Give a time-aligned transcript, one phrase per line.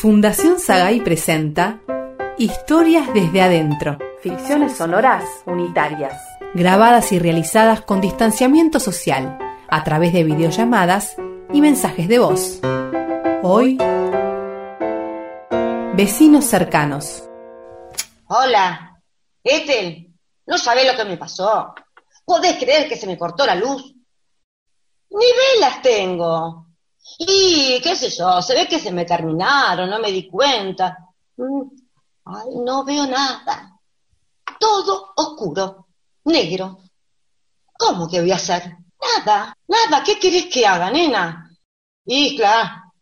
[0.00, 1.80] Fundación Sagay presenta
[2.38, 3.98] Historias desde adentro.
[4.22, 6.22] Ficciones sonoras unitarias.
[6.54, 9.36] Grabadas y realizadas con distanciamiento social,
[9.68, 11.16] a través de videollamadas
[11.52, 12.60] y mensajes de voz.
[13.42, 13.76] Hoy,
[15.94, 17.28] vecinos cercanos.
[18.28, 19.02] Hola,
[19.42, 20.14] Ethel,
[20.46, 21.74] no sabés lo que me pasó.
[22.24, 23.96] ¿Podés creer que se me cortó la luz?
[25.10, 25.26] Ni
[25.58, 26.67] velas tengo.
[27.18, 30.96] Y qué sé yo, se ve que se me terminaron, no me di cuenta.
[31.36, 31.62] Mm,
[32.26, 33.78] ay, no veo nada.
[34.58, 35.88] Todo oscuro,
[36.24, 36.78] negro.
[37.78, 38.76] ¿Cómo que voy a hacer?
[39.00, 40.02] Nada, nada.
[40.04, 41.50] ¿Qué querés que haga, nena?
[42.04, 42.92] Y claro.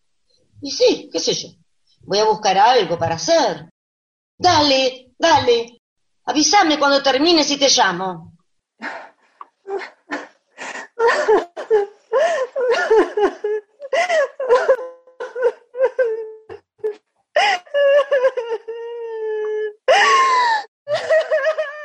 [0.61, 1.49] Y sí, qué sé yo.
[2.03, 3.69] Voy a buscar algo para hacer.
[4.39, 5.81] Dale, dale.
[6.25, 8.33] Avísame cuando termines y te llamo.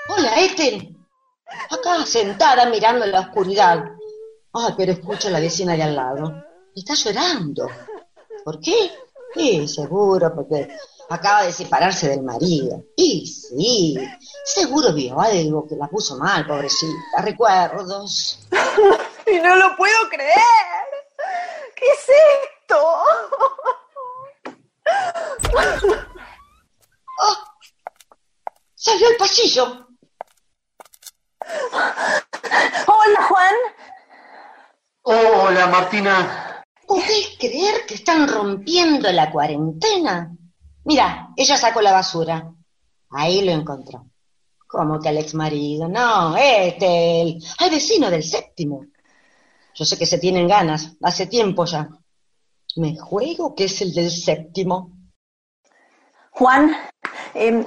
[0.09, 0.97] Hola, Ethel.
[1.69, 3.85] Acá sentada mirando la oscuridad.
[4.53, 6.43] Ay, pero escucho a la vecina de al lado.
[6.75, 7.69] Está llorando.
[8.43, 8.91] ¿Por qué?
[9.33, 10.67] Sí, seguro, porque
[11.09, 12.83] acaba de separarse del marido.
[12.97, 13.97] Y sí,
[14.43, 17.21] seguro vio algo que la puso mal, pobrecita.
[17.21, 18.39] Recuerdos.
[19.27, 20.33] Y no lo puedo creer.
[21.75, 22.83] ¿Qué es esto?
[27.19, 27.37] ¡Oh!
[28.75, 29.87] Salió al pasillo.
[32.87, 33.55] Hola, Juan.
[35.61, 36.63] Hola, Martina.
[36.87, 40.35] ¿Podés creer que están rompiendo la cuarentena?
[40.85, 42.51] Mira, ella sacó la basura.
[43.11, 44.07] Ahí lo encontró.
[44.65, 45.87] ¿Cómo que al ex marido?
[45.87, 48.87] No, este, el, al vecino del séptimo.
[49.75, 51.89] Yo sé que se tienen ganas, hace tiempo ya.
[52.77, 54.97] Me juego que es el del séptimo.
[56.31, 56.75] Juan,
[57.35, 57.63] em,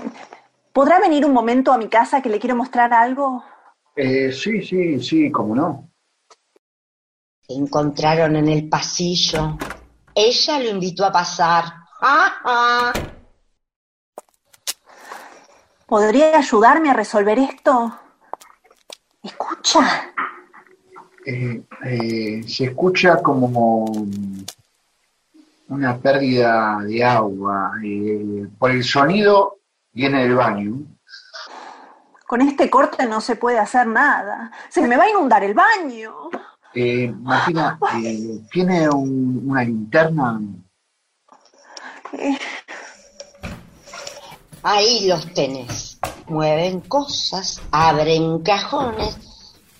[0.73, 3.45] ¿podrá venir un momento a mi casa que le quiero mostrar algo?
[3.95, 5.94] Eh, sí, sí, sí, cómo no.
[7.47, 9.59] Se encontraron en el pasillo.
[10.15, 11.65] Ella lo invitó a pasar.
[12.01, 12.93] ¡Ah, ah!
[15.87, 18.01] ¿Podría ayudarme a resolver esto?
[19.23, 20.11] Escucha.
[21.27, 23.85] Eh, eh, se escucha como
[25.69, 27.73] una pérdida de agua.
[27.85, 29.59] eh, por el sonido
[29.93, 30.77] viene del baño.
[32.27, 34.51] Con este corte no se puede hacer nada.
[34.71, 36.31] Se me va a inundar el baño.
[36.75, 40.41] Eh, Martina, eh, ¿tiene un- una linterna?
[44.63, 45.99] Ahí los tenés.
[46.27, 49.19] Mueven cosas, abren cajones.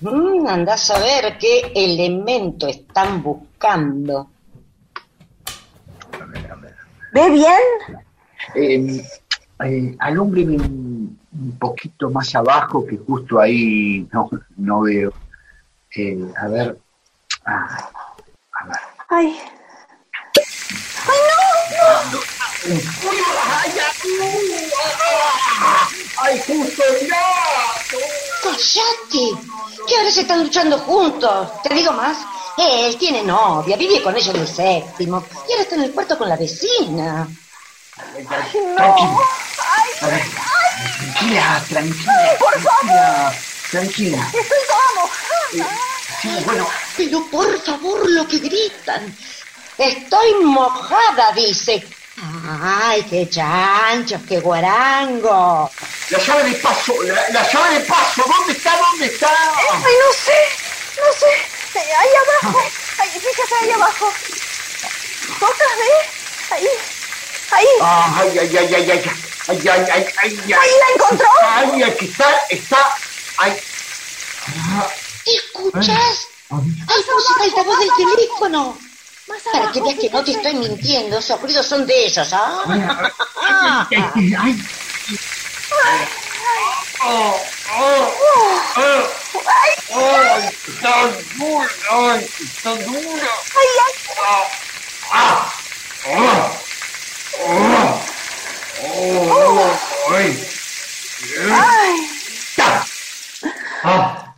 [0.01, 4.29] Mm, andás a ver qué elemento están buscando.
[7.11, 7.61] ¿Ve bien?
[8.55, 9.01] Eh,
[9.65, 15.11] eh, alúmbreme un, un poquito más abajo, que justo ahí no, no veo.
[15.95, 16.77] Eh, a ver.
[17.47, 17.91] Ah,
[18.59, 18.79] a ver.
[19.09, 19.39] Ay.
[26.17, 26.83] ¡Ay, justo
[28.41, 29.25] ¡Cállate!
[29.87, 31.61] Que ahora se están luchando juntos.
[31.61, 32.17] Te digo más.
[32.57, 35.23] Él tiene novia, vive con ella en el séptimo.
[35.47, 37.27] Y ahora está en el cuarto con la vecina.
[37.95, 38.85] Tranquila.
[40.01, 40.23] A ver,
[41.13, 42.13] tranquila, tranquila.
[42.39, 43.33] por tranquila,
[43.69, 44.31] Tranquila.
[44.33, 45.94] Estoy toda mojada.
[46.21, 49.15] Sí, bueno, pero por favor lo que gritan.
[49.77, 51.85] Estoy mojada, dice.
[52.63, 55.69] ¡Ay, qué chanchos, qué guarango!
[56.09, 58.77] La llave de paso, la, la llave de paso, ¿dónde está?
[58.77, 59.27] ¿Dónde está?
[59.29, 60.39] Ay, no sé,
[60.97, 61.55] no sé.
[61.77, 62.09] Ahí
[62.41, 62.59] abajo,
[63.19, 64.13] fíjate ahí abajo.
[65.39, 66.09] Tocas, ¿eh?
[66.51, 66.67] Ahí,
[67.51, 67.67] ahí.
[67.81, 69.11] ay, ay, ay, ay, ay.
[69.47, 70.53] Ay, ay, ay, ay, ay.
[70.53, 71.27] ¿Ahí la encontró?
[71.43, 72.97] Ay, aquí está, está.
[73.37, 73.59] Ay.
[74.47, 74.87] Ah.
[75.25, 76.27] ¿Escuchas?
[76.49, 78.77] Ay, Ay, puse el altavoz del teléfono.
[79.51, 82.63] Para que veas que no te estoy mintiendo, esos ruidos son de ellos, ¿ah?
[83.89, 84.65] ay, ay, ay.
[87.07, 87.35] Oh,
[87.77, 88.13] oh,
[88.77, 89.03] oh,
[89.47, 93.29] ay, está duro, ay, está duro.
[93.55, 93.93] Ay, ay.
[95.11, 95.53] Ah,
[96.07, 96.51] ah,
[97.47, 98.01] ah,
[98.83, 100.47] oh, ay,
[101.51, 101.95] Ay.
[102.55, 102.85] ta.
[103.83, 104.35] Ah,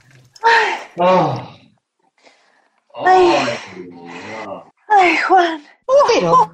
[0.99, 1.47] ah,
[3.05, 3.47] Ay.
[4.89, 5.63] Ay, Juan.
[6.07, 6.51] Pero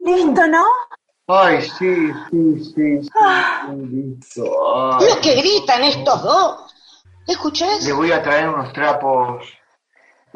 [0.00, 0.64] Lindo, ¿no?
[1.28, 3.10] Ay, sí, sí, sí, sí,
[3.90, 4.94] listo.
[4.94, 5.06] Ay.
[5.08, 6.74] Lo que gritan estos dos.
[7.26, 7.84] ¿Escuchás?
[7.84, 9.46] Le voy a traer unos trapos.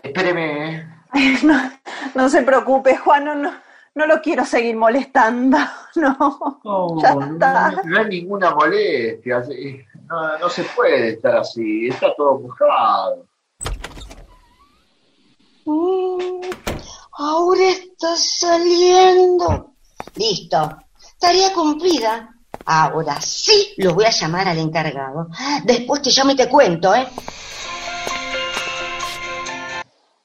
[0.02, 0.86] Espéreme, ¿eh?
[1.42, 1.72] No,
[2.14, 3.52] no se preocupe, Juan, no, no,
[3.94, 5.58] no lo quiero seguir molestando.
[5.96, 7.82] No, ya está.
[7.84, 9.42] No, hay ninguna molestia.
[10.08, 11.88] No, no se puede estar así.
[11.88, 13.26] Está todo mojado.
[15.64, 16.40] Mm,
[17.16, 19.74] ahora está saliendo.
[20.14, 20.78] Listo.
[21.18, 22.32] Tarea cumplida.
[22.64, 25.28] Ahora sí lo voy a llamar al encargado.
[25.64, 27.08] Después te llamo y te cuento, ¿eh?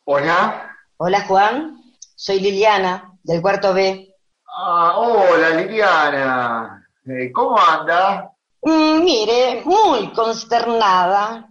[0.05, 0.75] Hola.
[0.97, 1.81] Hola, Juan.
[2.15, 4.15] Soy Liliana, del cuarto B.
[4.47, 6.87] Ah, hola, Liliana.
[7.05, 8.31] Eh, ¿Cómo anda?
[8.61, 11.47] Mm, mire, muy consternada.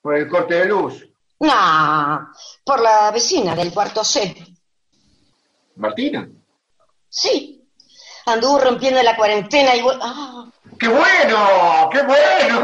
[0.00, 1.06] ¿Por el corte de luz?
[1.40, 2.28] No,
[2.64, 4.55] por la vecina del cuarto C.
[5.76, 6.28] ¿Martina?
[7.08, 7.62] Sí,
[8.26, 9.80] anduvo rompiendo la cuarentena y...
[10.00, 10.50] ¡Ah!
[10.78, 11.88] ¡Qué bueno!
[11.90, 12.60] ¡Qué bueno!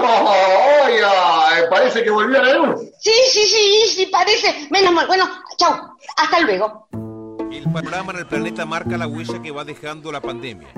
[0.85, 2.81] Oiga, eh, parece que volvió a la luz.
[3.01, 4.69] Sí, sí, sí, sí, parece.
[4.71, 5.07] Menos mal.
[5.07, 5.27] Bueno,
[5.57, 5.97] chao.
[6.17, 6.89] Hasta luego.
[7.51, 10.69] El panorama en el planeta marca la huella que va dejando la pandemia.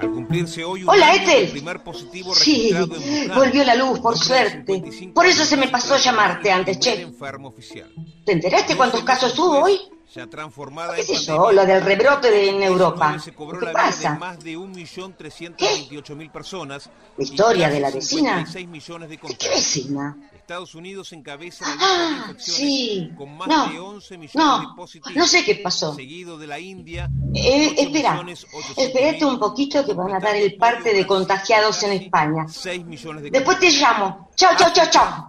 [0.00, 1.50] Al cumplirse hoy un Hola, Ethel.
[1.50, 4.64] primer positivo Sí, registrado en Wuhan, volvió la luz, por suerte.
[4.74, 7.00] 55 Por eso se me pasó llamarte antes, che.
[7.02, 7.90] enfermo oficial.
[8.26, 9.80] ¿Te enteraste cuántos casos hubo hoy?
[10.14, 11.50] Ya transformada ¿Qué en es eso?
[11.52, 13.18] Lo del rebrote de- en Europa.
[13.18, 14.18] se cobró ¿Qué la vida de pasa?
[14.18, 16.90] más de 1.328.000 personas.
[17.16, 18.44] ¿La historia de la vecina?
[18.44, 20.16] 56 millones de ¿De qué vecina?
[20.34, 23.10] Estados Unidos encabeza la lista de Ah, infecciones sí.
[23.16, 25.16] con más No, de 11 millones de no, positivos.
[25.16, 25.94] no sé qué pasó.
[25.94, 27.08] Seguido de la India.
[27.34, 31.06] Eh, 8 espera, millones 800 espérate un poquito que van a dar el parte de
[31.06, 32.46] contagiados en España.
[32.48, 34.30] 6 millones de Después te llamo.
[34.36, 35.28] Chao, chao, chao, chao.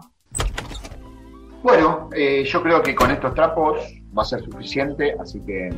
[1.62, 3.78] Bueno, eh, yo creo que con estos trapos
[4.18, 5.70] va a ser suficiente, así que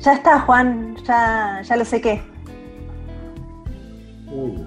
[0.00, 2.20] Ya está, Juan, ya, ya lo sé qué.
[4.30, 4.64] Uh,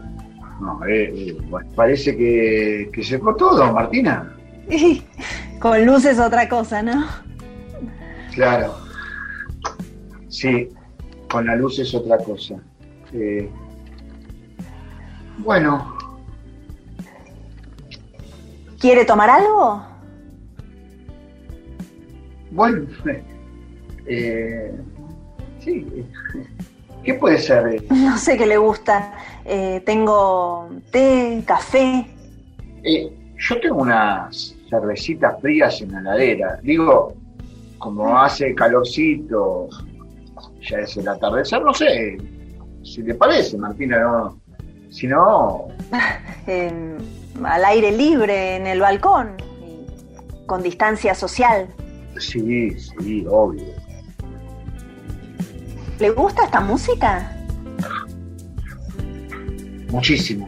[0.59, 1.37] no, eh, eh,
[1.75, 4.35] parece que, que se fue todo, Martina.
[5.59, 7.05] Con luz es otra cosa, ¿no?
[8.33, 8.75] Claro.
[10.29, 10.69] Sí,
[11.29, 12.55] con la luz es otra cosa.
[13.13, 13.49] Eh,
[15.39, 15.95] bueno,
[18.81, 19.83] ¿Quiere tomar algo?
[22.51, 22.85] Bueno.
[24.05, 24.71] eh,
[25.59, 26.05] sí.
[27.03, 27.83] ¿Qué puede ser?
[27.89, 29.13] No sé qué le gusta.
[29.45, 32.05] Eh, tengo té, café.
[32.83, 36.59] Eh, yo tengo unas cervecitas frías en la heladera.
[36.61, 37.13] Digo,
[37.79, 39.67] como hace calorcito,
[40.61, 42.17] ya es el atardecer, no sé.
[42.83, 44.39] Si te parece, Martina, no.
[44.91, 45.67] Si no,
[47.45, 49.37] al aire libre, en el balcón,
[50.45, 51.69] con distancia social.
[52.19, 53.63] Sí, sí, obvio.
[55.99, 57.37] ¿Le gusta esta música?
[59.89, 60.47] Muchísimo.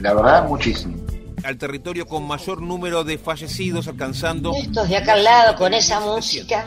[0.00, 0.96] La verdad, muchísimo.
[1.44, 4.52] al territorio con mayor número de fallecidos, alcanzando.
[4.56, 6.66] Estos de acá al lado con esa música.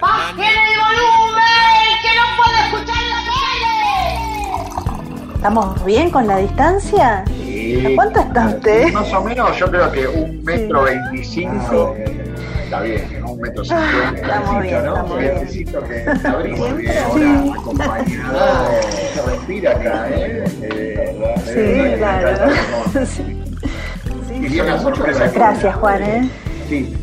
[0.00, 1.98] Alemania, el volumen!
[2.02, 3.20] ¡Que no puedo escuchar la
[5.24, 5.34] tele!
[5.34, 7.24] ¿Estamos bien con la distancia?
[7.26, 7.84] Sí.
[7.86, 8.92] ¿A cuánto está usted?
[8.92, 11.96] Más o menos, yo creo que un metro veinticinco
[12.64, 13.17] está bien.
[13.38, 14.12] Un metro cincuenta.
[14.16, 14.88] Estamos bien, ¿no?
[14.96, 15.34] estamos bien.
[15.34, 16.26] Necesito que Sí.
[16.98, 18.70] ahora acompañado
[19.14, 20.44] se respira acá, ¿eh?
[20.62, 21.14] Eh,
[21.44, 22.30] Sí, claro.
[24.40, 25.28] Y una sorpresa.
[25.34, 26.28] Gracias, Juan, ¿eh?
[26.68, 26.94] Sí,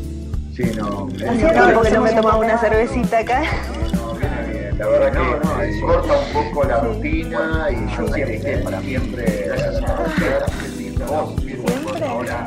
[0.55, 1.07] sí, no.
[1.29, 3.41] Hacía tiempo que no me tomaba una cervecita acá.
[3.93, 4.77] No, bien.
[4.77, 9.43] La verdad que eh, corta un poco la rutina y yo sé que para siempre,
[9.47, 12.05] gracias a vos, ¿Siempre?
[12.07, 12.43] ahora,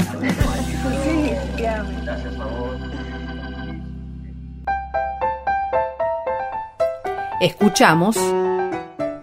[1.05, 2.03] Sí, efectivamente.
[2.05, 2.88] gracias a vos.
[7.41, 8.19] Escuchamos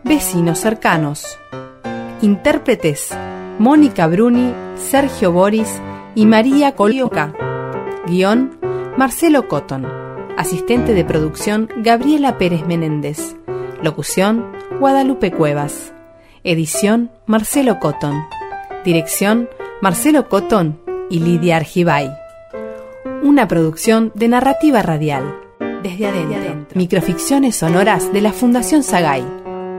[0.05, 1.37] Vecinos cercanos.
[2.21, 3.09] Intérpretes
[3.59, 5.81] Mónica Bruni, Sergio Boris
[6.15, 7.33] y María Colioca.
[8.07, 8.57] Guión
[8.97, 9.85] Marcelo Cotton.
[10.37, 13.35] Asistente de producción Gabriela Pérez Menéndez.
[13.81, 15.91] Locución Guadalupe Cuevas.
[16.45, 18.15] Edición Marcelo Cotton.
[18.85, 19.49] Dirección
[19.81, 20.79] Marcelo Cotton
[21.09, 22.09] y Lidia Argibay.
[23.23, 25.44] Una producción de narrativa radial.
[25.85, 26.79] Desde adentro.
[26.79, 29.23] Microficciones sonoras de la Fundación Sagay.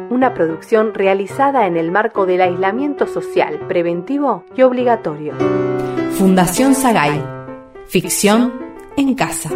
[0.08, 5.34] Una producción realizada en el marco del aislamiento social, preventivo y obligatorio.
[6.12, 7.20] Fundación Sagay.
[7.88, 8.52] Ficción
[8.96, 9.50] en casa.